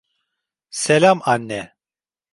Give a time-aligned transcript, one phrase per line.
[0.69, 1.61] Selam anne.